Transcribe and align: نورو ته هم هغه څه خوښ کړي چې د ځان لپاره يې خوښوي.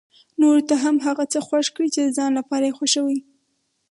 نورو 0.41 0.61
ته 0.69 0.75
هم 0.83 0.95
هغه 1.05 1.23
څه 1.33 1.39
خوښ 1.47 1.65
کړي 1.75 1.89
چې 1.93 2.01
د 2.03 2.09
ځان 2.17 2.31
لپاره 2.39 2.63
يې 2.67 2.75
خوښوي. 2.77 3.19